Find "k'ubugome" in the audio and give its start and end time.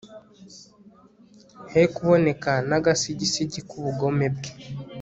3.69-4.25